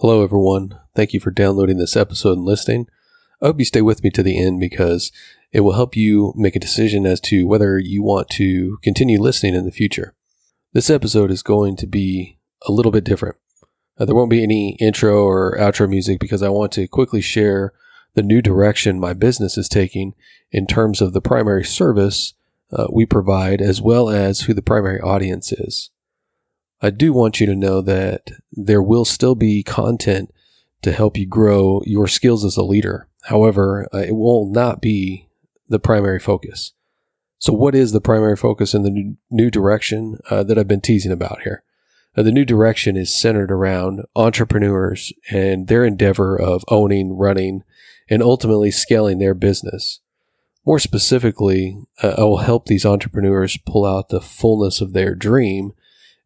[0.00, 0.78] Hello, everyone.
[0.94, 2.86] Thank you for downloading this episode and listening.
[3.42, 5.10] I hope you stay with me to the end because
[5.50, 9.56] it will help you make a decision as to whether you want to continue listening
[9.56, 10.14] in the future.
[10.72, 12.38] This episode is going to be
[12.68, 13.38] a little bit different.
[13.98, 17.72] Uh, there won't be any intro or outro music because I want to quickly share
[18.14, 20.14] the new direction my business is taking
[20.52, 22.34] in terms of the primary service
[22.70, 25.90] uh, we provide as well as who the primary audience is.
[26.80, 30.32] I do want you to know that there will still be content
[30.82, 33.08] to help you grow your skills as a leader.
[33.22, 35.28] However, uh, it will not be
[35.68, 36.72] the primary focus.
[37.38, 41.12] So, what is the primary focus in the new, direction uh, that I've been teasing
[41.12, 41.62] about here?
[42.16, 47.62] Uh, the new direction is centered around entrepreneurs and their endeavor of owning, running,
[48.08, 50.00] and ultimately scaling their business.
[50.64, 55.72] More specifically, uh, I will help these entrepreneurs pull out the fullness of their dream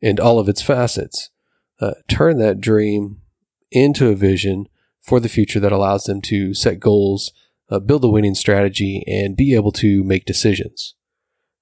[0.03, 1.31] and all of its facets.
[1.81, 3.21] Uh, turn that dream
[3.71, 4.69] into a vision
[5.01, 7.33] for the future that allows them to set goals,
[7.71, 10.95] uh, build a winning strategy, and be able to make decisions.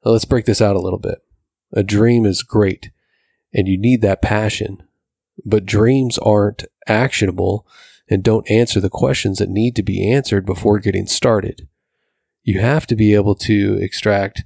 [0.05, 1.19] Now, let's break this out a little bit.
[1.73, 2.91] A dream is great,
[3.55, 4.83] and you need that passion,
[5.45, 7.67] but dreams aren't actionable
[8.09, 11.69] and don't answer the questions that need to be answered before getting started.
[12.43, 14.43] You have to be able to extract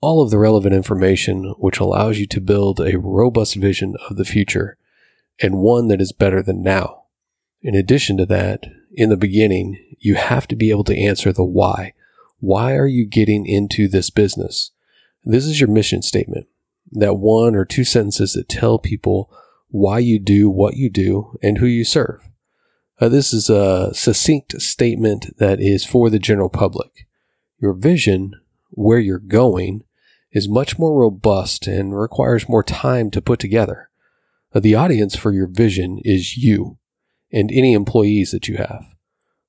[0.00, 4.24] all of the relevant information which allows you to build a robust vision of the
[4.24, 4.78] future
[5.40, 7.04] and one that is better than now.
[7.62, 11.44] In addition to that, in the beginning, you have to be able to answer the
[11.44, 11.92] why.
[12.38, 14.70] Why are you getting into this business?
[15.24, 16.46] This is your mission statement.
[16.90, 19.30] That one or two sentences that tell people
[19.68, 22.20] why you do what you do and who you serve.
[22.98, 27.06] Uh, this is a succinct statement that is for the general public.
[27.58, 28.32] Your vision,
[28.70, 29.84] where you're going,
[30.32, 33.90] is much more robust and requires more time to put together.
[34.54, 36.78] Uh, the audience for your vision is you
[37.32, 38.84] and any employees that you have.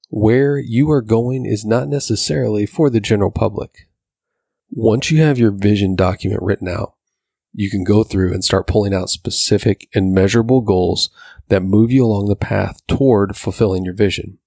[0.10, 3.88] Where you are going is not necessarily for the general public.
[4.70, 6.96] Once you have your vision document written out,
[7.54, 11.10] you can go through and start pulling out specific and measurable goals
[11.50, 14.38] that move you along the path toward fulfilling your vision.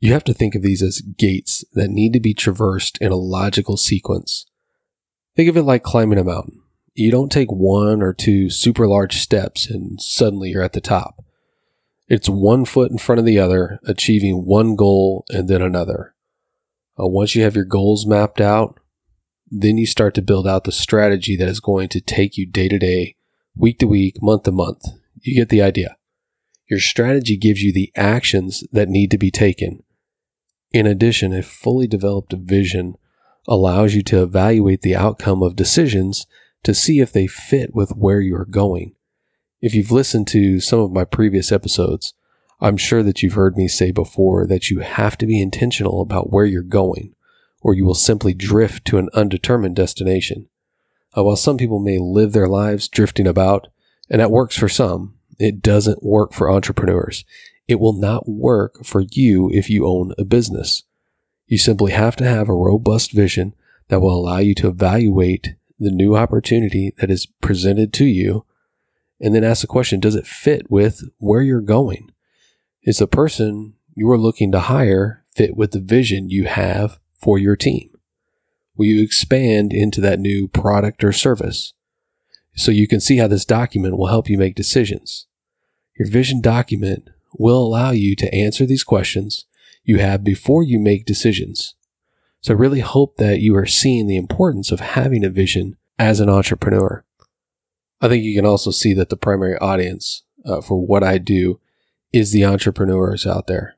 [0.00, 3.16] You have to think of these as gates that need to be traversed in a
[3.16, 4.46] logical sequence.
[5.36, 6.62] Think of it like climbing a mountain.
[6.94, 11.22] You don't take one or two super large steps and suddenly you're at the top.
[12.08, 16.14] It's one foot in front of the other, achieving one goal and then another.
[16.98, 18.80] Uh, once you have your goals mapped out,
[19.50, 22.68] then you start to build out the strategy that is going to take you day
[22.68, 23.16] to day,
[23.54, 24.82] week to week, month to month.
[25.20, 25.96] You get the idea.
[26.70, 29.82] Your strategy gives you the actions that need to be taken.
[30.72, 32.94] In addition, a fully developed vision
[33.48, 36.26] allows you to evaluate the outcome of decisions
[36.62, 38.94] to see if they fit with where you're going.
[39.60, 42.14] If you've listened to some of my previous episodes,
[42.60, 46.32] I'm sure that you've heard me say before that you have to be intentional about
[46.32, 47.14] where you're going,
[47.60, 50.48] or you will simply drift to an undetermined destination.
[51.16, 53.68] Uh, while some people may live their lives drifting about,
[54.10, 57.24] and that works for some, it doesn't work for entrepreneurs.
[57.68, 60.84] It will not work for you if you own a business.
[61.46, 63.54] You simply have to have a robust vision
[63.88, 68.44] that will allow you to evaluate the new opportunity that is presented to you
[69.20, 72.10] and then ask the question Does it fit with where you're going?
[72.82, 77.38] Is the person you are looking to hire fit with the vision you have for
[77.38, 77.90] your team?
[78.76, 81.72] Will you expand into that new product or service?
[82.54, 85.26] So you can see how this document will help you make decisions.
[85.98, 89.46] Your vision document will allow you to answer these questions
[89.84, 91.74] you have before you make decisions.
[92.40, 96.20] So I really hope that you are seeing the importance of having a vision as
[96.20, 97.04] an entrepreneur.
[98.00, 101.60] I think you can also see that the primary audience uh, for what I do
[102.12, 103.76] is the entrepreneurs out there.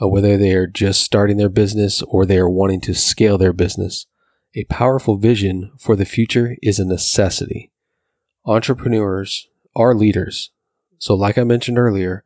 [0.00, 3.52] Uh, whether they are just starting their business or they are wanting to scale their
[3.52, 4.06] business,
[4.54, 7.70] a powerful vision for the future is a necessity.
[8.44, 10.50] Entrepreneurs are leaders.
[10.98, 12.24] So, like I mentioned earlier,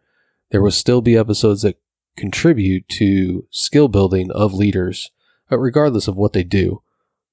[0.50, 1.78] there will still be episodes that
[2.16, 5.10] contribute to skill building of leaders,
[5.50, 6.82] uh, regardless of what they do,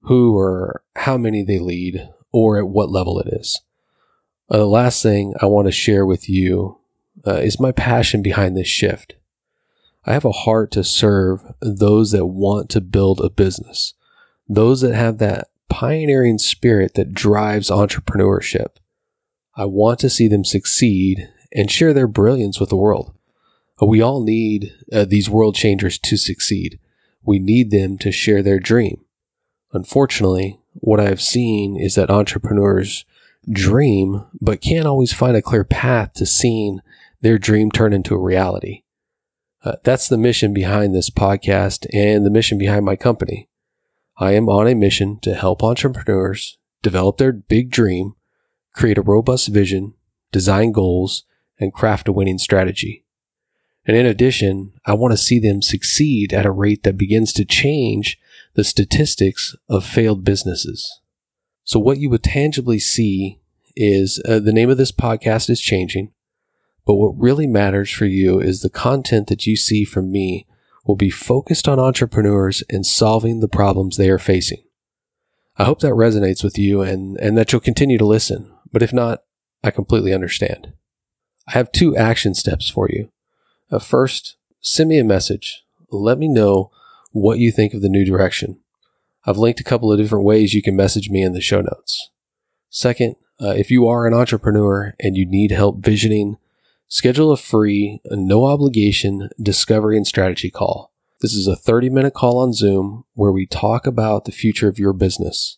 [0.02, 3.62] who or how many they lead, or at what level it is.
[4.50, 6.80] Uh, the last thing I want to share with you
[7.26, 9.16] uh, is my passion behind this shift.
[10.06, 13.94] I have a heart to serve those that want to build a business,
[14.50, 18.78] those that have that pioneering spirit that drives entrepreneurship.
[19.56, 23.14] I want to see them succeed and share their brilliance with the world.
[23.82, 26.80] We all need uh, these world changers to succeed.
[27.24, 29.02] We need them to share their dream.
[29.74, 33.06] Unfortunately, what I have seen is that entrepreneurs
[33.52, 36.80] dream, but can't always find a clear path to seeing
[37.22, 38.84] their dream turn into a reality.
[39.64, 43.48] Uh, that's the mission behind this podcast and the mission behind my company.
[44.18, 48.14] I am on a mission to help entrepreneurs develop their big dream,
[48.74, 49.94] create a robust vision,
[50.32, 51.24] design goals,
[51.60, 53.06] and craft a winning strategy.
[53.86, 57.46] And in addition, I want to see them succeed at a rate that begins to
[57.46, 58.20] change
[58.54, 61.00] the statistics of failed businesses.
[61.64, 63.40] So what you would tangibly see
[63.76, 66.12] is uh, the name of this podcast is changing,
[66.86, 70.46] but what really matters for you is the content that you see from me
[70.86, 74.64] will be focused on entrepreneurs and solving the problems they are facing.
[75.58, 78.52] I hope that resonates with you and, and that you'll continue to listen.
[78.72, 79.24] But if not,
[79.64, 80.74] I completely understand.
[81.48, 83.12] I have two action steps for you.
[83.72, 85.64] Uh, first, send me a message.
[85.90, 86.72] Let me know
[87.12, 88.60] what you think of the new direction.
[89.26, 92.10] I've linked a couple of different ways you can message me in the show notes.
[92.70, 96.38] Second, uh, if you are an entrepreneur and you need help visioning,
[96.88, 100.92] schedule a free, no obligation discovery and strategy call.
[101.22, 104.80] This is a 30 minute call on Zoom where we talk about the future of
[104.80, 105.58] your business.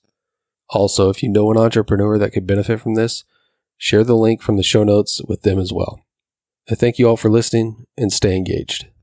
[0.69, 3.23] Also, if you know an entrepreneur that could benefit from this,
[3.77, 6.02] share the link from the show notes with them as well.
[6.69, 8.87] I thank you all for listening and stay engaged.